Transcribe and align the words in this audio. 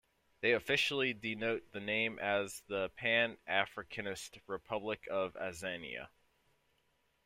They 0.39 0.53
officially 0.53 1.13
denote 1.13 1.73
the 1.73 1.79
name 1.79 2.17
as 2.17 2.61
the 2.67 2.89
"Pan-Africanist 2.97 4.39
Republic 4.47 5.07
of 5.11 5.35
Azania". 5.35 6.09